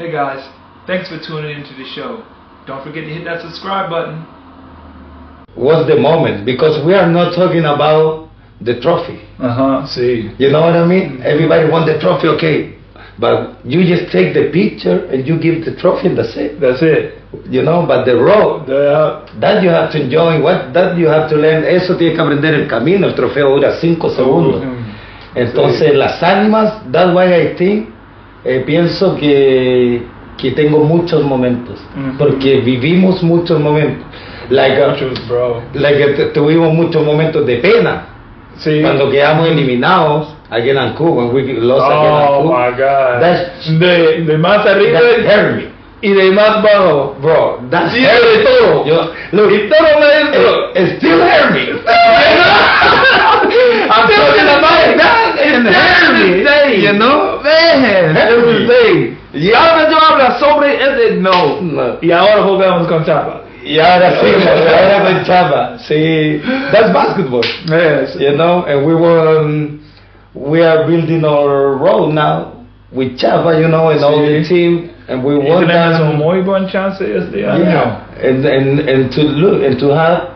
[0.00, 0.40] Hey guys,
[0.86, 2.24] thanks for tuning into the show.
[2.66, 4.24] Don't forget to hit that subscribe button.
[5.54, 6.46] What's the moment?
[6.46, 8.30] Because we are not talking about
[8.62, 9.20] the trophy.
[9.36, 9.86] Uh huh.
[9.86, 10.32] See.
[10.38, 11.20] You know what I mean?
[11.20, 12.80] Everybody want the trophy, okay.
[13.18, 16.58] But you just take the picture and you give the trophy and that's it.
[16.58, 17.20] That's it.
[17.52, 21.28] You know, but the road, The, that you have to enjoy, what that you have
[21.28, 24.64] to learn, eso tiene que aprender el camino, el trofeo dura 5 segundos.
[25.34, 27.99] Entonces las ánimas, that's why I think,
[28.44, 30.02] eh, pienso que,
[30.38, 32.16] que tengo muchos momentos, Ujú.
[32.18, 34.04] porque vivimos muchos momentos.
[34.48, 35.62] Like, uh, Muchos, bro.
[35.74, 38.06] like, tu- tuvimos muchos momentos de pena,
[38.56, 38.80] Sí.
[38.82, 42.70] cuando quedamos eliminados again en Cuba, when we lost again Oh in Cuba.
[42.70, 43.20] my god.
[43.22, 45.64] That's- de, de más arriba That hurt me,
[46.02, 47.14] y de más bajo.
[47.22, 47.60] bro.
[47.70, 48.84] That's Sí, de todo.
[48.86, 51.60] Yo, look, Y todo it still hurt me.
[54.00, 54.60] Still talking to
[57.80, 58.52] know, Man, Hurt me.
[58.52, 59.16] everything.
[59.32, 61.60] Y ahora yo hablo sobre ese no.
[61.60, 61.98] No.
[62.02, 63.42] Y ahora jugamos con Chapa.
[63.64, 65.78] Y ahora sí, ahora con Chava.
[65.78, 66.40] Sí,
[66.72, 67.44] that's basketball.
[67.68, 68.16] Yes.
[68.18, 69.78] You know, and we were,
[70.34, 75.22] we are building our road now with Chava, you know, and all the team, and
[75.22, 76.00] we tenemos that.
[76.02, 77.64] un muy buen chance este año.
[77.64, 80.30] Yeah, and and and to look and to have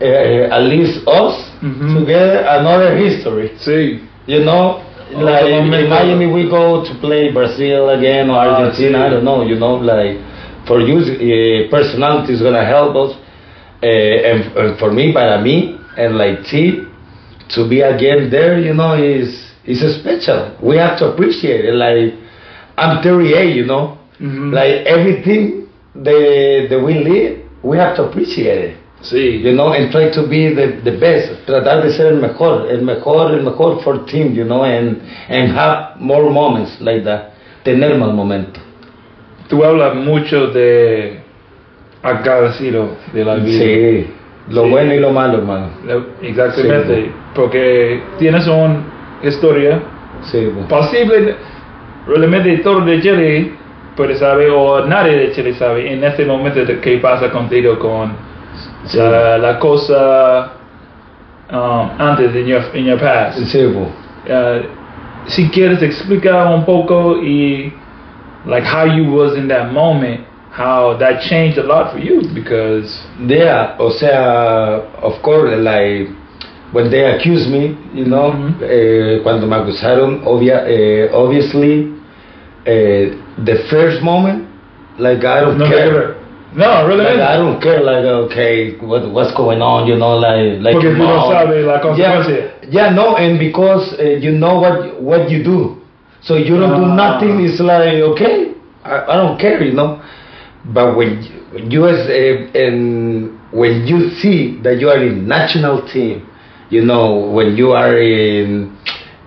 [0.00, 2.00] uh, at least us Mhm.
[2.00, 3.50] together another history.
[3.58, 4.00] Sí.
[4.26, 4.80] You know,
[5.12, 5.88] like.
[5.88, 9.06] Miami we go to play Brazil again or Ah, Argentina.
[9.06, 9.42] I don't know.
[9.42, 10.18] You know, like
[10.66, 13.16] for you, uh, personality is gonna help us,
[13.82, 16.82] uh, and, and for me, para me, and like T,
[17.54, 20.56] to be again there, you know, is is special.
[20.62, 21.74] We have to appreciate it.
[21.74, 22.14] Like
[22.76, 23.98] I'm 38, you know.
[24.20, 24.52] Mhm.
[24.52, 28.76] Like everything that, that we live, we have to appreciate it.
[29.00, 29.40] Sí.
[29.44, 31.46] You know, and try to be the, the best.
[31.46, 35.52] Tratar de ser el mejor, el mejor, el mejor for team, you know, and, and
[35.56, 37.30] have more moments like that.
[37.64, 38.62] Tener más momentos.
[39.48, 41.20] Tú hablas mucho de
[42.02, 43.58] agradecido de la vida.
[43.64, 44.06] Sí,
[44.50, 44.70] lo Sí.
[44.70, 45.68] bueno y lo malo, hermano.
[46.22, 46.94] Exactamente.
[46.96, 47.10] Sí.
[47.34, 48.82] Porque tienes una
[49.22, 49.80] historia
[50.22, 50.68] Sí, bueno.
[50.68, 51.36] posible,
[52.06, 53.52] realmente todo de Chile
[53.96, 58.27] puede saber o nadie de Chile sabe en este momento de qué pasa contigo con.
[58.94, 60.52] La, la cosa
[61.50, 63.38] um, antes de your, in your past.
[63.38, 64.62] Uh,
[65.26, 67.72] si quieres explicar un poco y
[68.46, 73.06] like how you was in that moment, how that changed a lot for you because
[73.26, 76.08] Yeah, o sea, of course, like
[76.72, 78.62] when they accuse me, you know, Mhm.
[78.62, 81.92] eh, cuando me acusaron, obvia, eh, obviously,
[82.66, 83.12] eh,
[83.44, 84.46] the first moment,
[84.98, 86.14] like I don't no, care.
[86.54, 90.60] No, really, Like I don't care, like okay, what what's going on, you know, like
[90.60, 92.34] like porque tú no sabes la consecuencia.
[92.62, 95.76] Yeah, yeah, no, and because uh, you know what what you do,
[96.20, 96.94] so you don't do Ah.
[96.94, 97.40] nothing.
[97.44, 98.54] It's like okay,
[98.84, 100.00] I, I don't care, you know.
[100.64, 101.22] But when
[101.70, 106.26] you, as uh, and when you see that you are in national team,
[106.70, 108.72] you know when you are in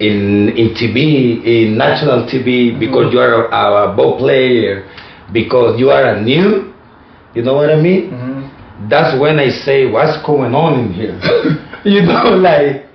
[0.00, 4.84] in in TV in national TV because you are a, a ball player,
[5.32, 6.69] because you are a new,
[7.34, 8.88] you know what I mean Mhm.
[8.88, 11.14] that's when I say, what's going on in here?
[11.84, 12.86] you know, like,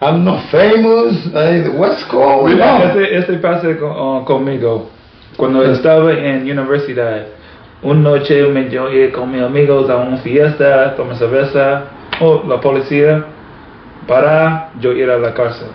[0.00, 1.28] I'm not famous.
[1.34, 2.80] I, what's going Mira, on?
[2.90, 4.88] este, este pasa con- uh, conmigo.
[5.36, 7.26] Cuando estaba en universidad,
[7.82, 11.84] una noche me yo iba con mis amigos a una fiesta, tomé cerveza,
[12.20, 13.24] oh, la policía,
[14.06, 15.68] para yo ir a la cárcel.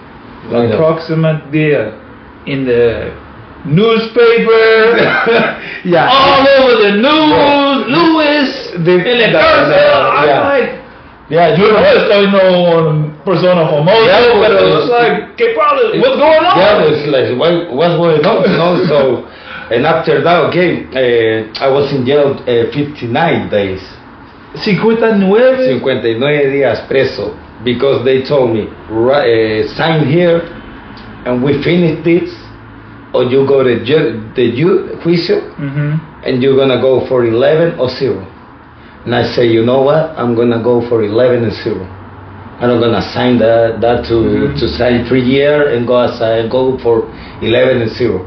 [0.52, 0.78] El Mira.
[0.78, 1.92] próximo día,
[2.46, 3.12] in the
[3.66, 4.98] newspaper,
[5.86, 6.08] yeah.
[6.10, 8.50] all over the news, Lewis,
[8.86, 10.50] The- la the- the- I'm yeah.
[10.50, 10.70] like,
[11.30, 11.98] yeah, yo you no know.
[11.98, 12.44] estoy no
[13.26, 15.92] persona famosa, Yeah, but- it's like, ¿qué pasa?
[16.00, 16.58] What's going on?
[16.58, 18.50] Yeah, it's like, what, what's going on?
[18.50, 19.28] You know, so,
[19.76, 23.82] and after that, okay, uh, I was in jail uh, 59 days.
[24.64, 25.30] 59
[25.84, 30.42] 59 días preso because they told me uh, sign here
[31.26, 32.32] and we finish this
[33.14, 36.00] or you go to ju- the ju- juicio Mhm.
[36.26, 38.26] and you're gonna go for 11 or 0
[39.06, 41.86] and I say you know what I'm gonna go for 11 and 0
[42.60, 44.60] I'm not gonna sign that that to Mhm.
[44.60, 47.06] to sign three year and go aside, go for
[47.42, 48.26] 11 and 0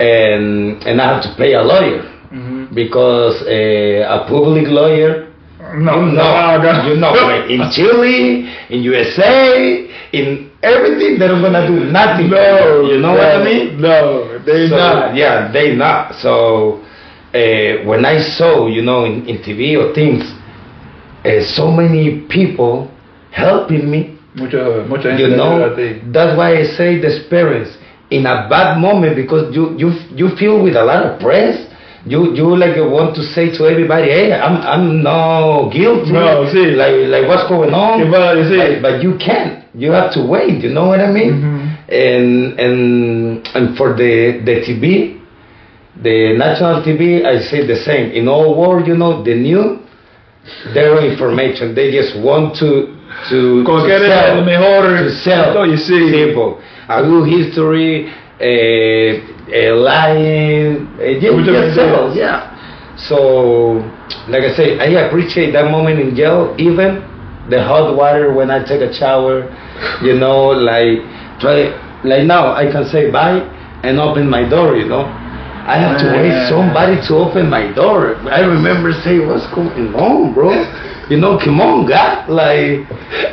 [0.00, 2.74] and and I have to pay a lawyer Mhm.
[2.74, 5.26] because uh, a public lawyer
[5.74, 6.88] No, you no, know, no.
[6.88, 7.14] you know,
[7.48, 12.30] in Chile, in USA, in everything, they're gonna do nothing.
[12.30, 13.80] No, you know no, what I mean?
[13.80, 15.14] No, they So, not.
[15.14, 16.14] Yeah, they not.
[16.16, 16.80] So
[17.34, 20.22] uh, when I saw, you know, in, in TV or things,
[21.24, 22.90] uh, so many people
[23.30, 25.74] helping me, Mucha, mucha you know,
[26.12, 27.76] that's why I say the parents.
[28.10, 31.56] in a bad moment because you you you feel with a lot of press.
[32.04, 36.10] You you like want to say to everybody, hey, I'm I'm no guilty.
[36.12, 36.74] No, sí.
[36.74, 38.00] Like like what's going on?
[38.00, 38.82] ¿Qué va a decir?
[38.82, 39.64] But, but you can't.
[39.74, 40.62] You have to wait.
[40.62, 41.32] You know what I mean?
[41.32, 41.62] Mhm.
[41.88, 45.20] And and and for the the TV,
[46.02, 48.10] the national TV, I say the same.
[48.12, 49.78] In all world, you know, the new,
[50.74, 51.74] their information.
[51.74, 52.98] They just want to
[53.30, 55.04] to, to sell, el mejor.
[55.04, 56.10] to sell Oye, sí.
[56.10, 56.58] people.
[56.88, 58.10] A good history,
[58.42, 62.50] uh, lying, yeah, Mucho just yeah.
[62.96, 63.80] So,
[64.28, 67.02] like I say, I appreciate that moment in jail, even
[67.48, 69.48] the hot water when I take a shower,
[70.02, 71.00] you know, like
[71.40, 71.70] try,
[72.04, 73.40] like now I can say bye
[73.82, 75.06] and open my door, you know.
[75.62, 78.16] I have to wait somebody to open my door.
[78.26, 80.50] I remember saying, "What's going on, bro?
[81.10, 82.86] You know, come on, God, like,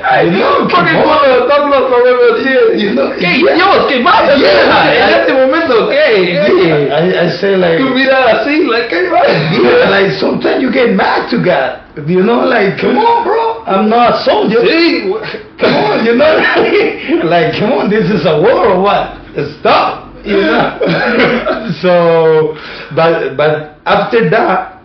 [0.03, 3.39] I know, come Porque on." cuando estamos sobre You know, ¿Qué?
[3.39, 3.55] yeah.
[3.55, 4.35] Dios, ¿qué pasa?
[4.35, 4.93] Yeah.
[4.93, 6.33] En este momento, ¿qué?
[6.33, 9.31] Yeah, I, I say like, Tu mirada así, like, ¿qué pasa?
[9.53, 11.79] yeah, like sometimes you get mad to God.
[12.07, 14.61] You know, like, come on, bro, I'm not a soldier.
[14.65, 15.13] Sí.
[15.59, 19.15] Come on, you know, like, come on, this is a war or what?
[19.59, 20.79] Stop, you know.
[21.81, 22.57] so,
[22.95, 24.81] but but after that,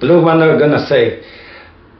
[0.00, 1.20] look what I'm gonna say.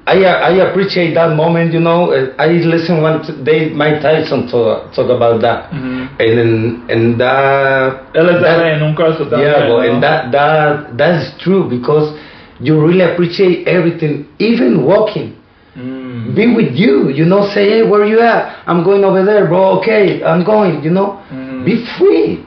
[0.04, 2.10] I I appreciate that moment, you know.
[2.38, 6.08] I listen one day Mike Tyson talk talk about that, Mhm.
[6.18, 8.10] and then and that.
[8.14, 9.46] Él estaba that- en un caso también.
[9.52, 9.78] yeah, ¿no?
[9.78, 12.12] and that that that's true because
[12.60, 15.34] you really appreciate everything, even walking.
[15.78, 16.34] Mm.
[16.34, 17.42] Be with you, you know.
[17.54, 18.56] Say, hey, where you at?
[18.66, 19.78] I'm going over there, bro.
[19.78, 20.82] Okay, I'm going.
[20.82, 21.64] You know, Mm.
[21.64, 22.40] be free.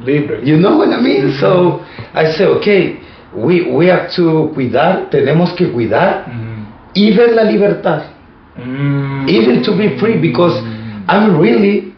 [0.00, 0.40] Libre.
[0.42, 1.32] You know what I mean?
[1.38, 1.80] So
[2.14, 2.96] I say, okay,
[3.34, 5.10] we we have to cuidar.
[5.10, 6.53] Tenemos que cuidar Mm.
[6.94, 8.10] Even la libertad,
[8.58, 9.28] Mm.
[9.28, 10.54] even to be free because
[11.08, 11.92] I'm really.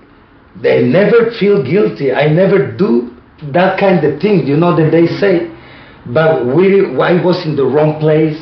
[0.62, 2.12] They never feel guilty.
[2.14, 3.10] I never do
[3.52, 5.50] that kind of thing, you know, that they say.
[6.06, 8.38] But we, I was in the wrong place.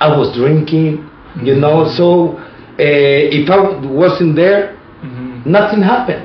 [0.00, 1.04] I was drinking,
[1.42, 1.84] you know.
[1.92, 5.44] So uh, if I wasn't there, Mhm.
[5.44, 6.24] nothing happened.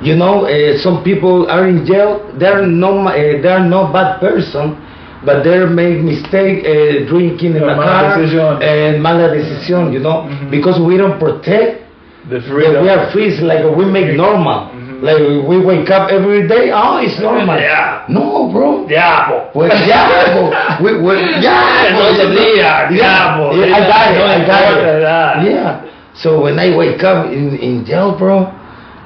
[0.00, 2.24] You know, uh, some people are in jail.
[2.38, 3.12] They're no, uh,
[3.42, 4.76] they're no bad person,
[5.24, 8.62] but they make mistake uh, drinking in A the car decisión.
[8.62, 9.92] and mala decisión.
[9.92, 10.50] You know, Mhm.
[10.50, 11.82] because we don't protect
[12.28, 12.82] The freedom.
[12.82, 14.70] we are free, like we make normal.
[14.74, 15.02] Mhm.
[15.02, 17.58] Like we wake up every day, oh, it's normal.
[17.58, 18.04] Yeah.
[18.08, 18.86] No, bro.
[18.86, 19.48] Diablo.
[19.54, 20.52] Well, diablo.
[20.80, 21.92] we, we, yeah.
[21.98, 23.52] Los días, diablo.
[23.52, 24.22] Yeah, I got it.
[24.22, 25.50] I got it.
[25.50, 25.80] Yeah.
[26.14, 28.48] So when I wake up in, in jail, bro,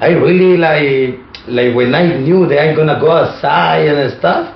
[0.01, 1.19] I really like
[1.49, 4.49] like when I knew that I'm gonna go outside and stuff.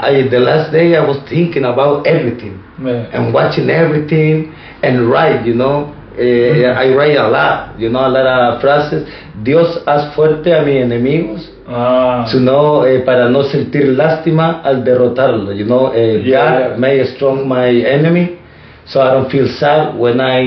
[0.00, 3.06] I the last day I was thinking about everything Man.
[3.12, 4.52] and watching everything
[4.82, 5.94] and write, you know.
[6.18, 9.06] Eh, I write a lot, you know, a lot of phrases.
[9.42, 12.26] Dios haz fuerte a mis enemigos, Ah.
[12.32, 15.92] to know, eh, para no sentir lástima al derrotarlo, you know.
[15.94, 16.76] Eh, Yeah, God yeah.
[16.78, 18.38] may strong my enemy,
[18.84, 20.42] so I don't feel sad when I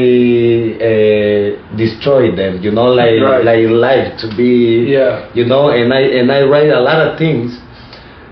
[0.82, 3.44] eh, destroy them, you know, like Right.
[3.46, 5.20] like life to be, Yeah.
[5.34, 5.70] you know.
[5.70, 7.58] And I and I write a lot of things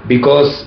[0.07, 0.65] because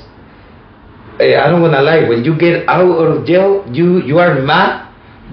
[1.23, 2.09] I don't wanna lie.
[2.09, 4.89] When you get out of jail, you you are mad,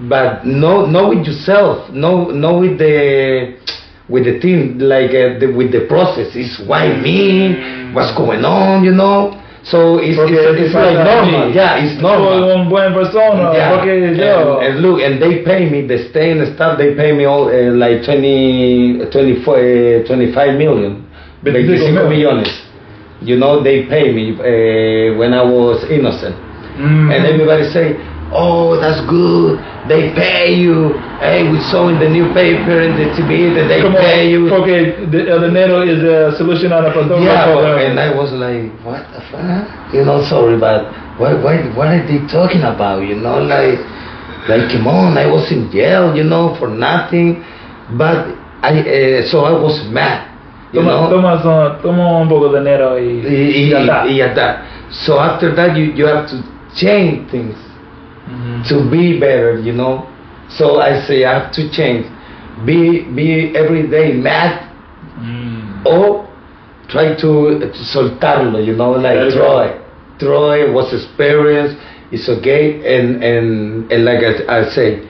[0.08, 3.58] but no no with yourself, no no with the
[4.08, 6.34] with the team, like uh, the, with the process.
[6.34, 7.92] It's why me?
[7.92, 8.84] What's going on?
[8.84, 9.36] You know.
[9.62, 11.52] So it's Porque it's, it's like normal.
[11.52, 12.50] Yeah, it's Soy normal.
[12.50, 13.52] un buen persona.
[13.52, 13.76] Yeah.
[13.76, 14.58] Porque yo.
[14.58, 16.78] And, and look, and they pay me the stay and stuff.
[16.78, 21.04] They pay me all uh, like 20, 24, uh, 25 million,
[21.44, 22.69] 25 25 millones.
[23.22, 26.34] You know, they pay me uh, when I was innocent.
[26.80, 27.12] Mm.
[27.12, 27.96] And everybody say,
[28.32, 29.60] "Oh, that's good.
[29.88, 30.96] They pay you.
[31.20, 35.04] Hey, we saw in the newspaper and the TV that they Como, pay you." porque
[35.10, 37.24] de- el dinero is a solution on a la problema.
[37.24, 39.68] Yeah, and I was like, what the fuck?
[39.92, 43.02] You know, sorry, but what, what, what are they talking about?
[43.04, 43.76] You know, like,
[44.48, 47.44] like, come on, I was in jail, you know, for nothing.
[47.98, 50.29] But I, uh, so I was mad,
[50.72, 54.06] Toma, toma, toma un poco de dinero y, Y, y ya está.
[54.06, 54.56] y, y at that.
[54.90, 56.36] So after that, you, you have to
[56.74, 57.56] change things
[58.28, 58.68] Mhm.
[58.68, 60.06] to be better, you know.
[60.48, 62.06] So I say I have to change.
[62.64, 64.66] Be, be every day mad
[65.18, 65.84] Mm.
[65.86, 66.26] or
[66.88, 69.60] try to, to soltarlo, you know, like There you throw go.
[69.62, 69.76] it.
[70.18, 71.74] Throw it, was experience,
[72.12, 75.00] it's okay, and, and, and like I, I say,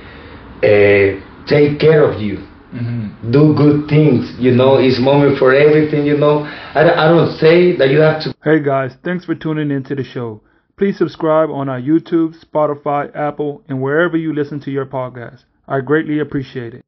[0.62, 2.38] uh, take care of you.
[2.74, 3.32] Mhm.
[3.32, 6.44] Do good things, you know, it's moment for everything, you know.
[6.74, 9.94] I, don't- I don't say that you have to Hey guys, thanks for tuning into
[9.94, 10.40] the show.
[10.76, 15.44] Please subscribe on our YouTube, Spotify, Apple, and wherever you listen to your podcast.
[15.68, 16.84] I greatly appreciate it.